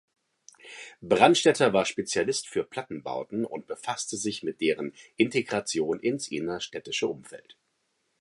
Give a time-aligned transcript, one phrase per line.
[1.03, 7.55] Brandstätter war Spezialist für Plattenbauten und befasste sich mit deren Integration ins innerstädtische Umfeld.